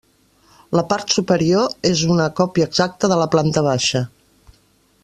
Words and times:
La 0.77 0.83
part 0.93 1.13
superior 1.17 1.69
és 1.91 2.01
una 2.15 2.27
còpia 2.41 2.69
exacta 2.71 3.13
de 3.13 3.21
la 3.25 3.31
planta 3.37 3.65
baixa. 3.71 4.07